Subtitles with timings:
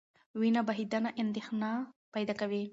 [0.39, 1.71] وینه بهېدنه اندېښنه
[2.13, 2.63] پیدا کوي.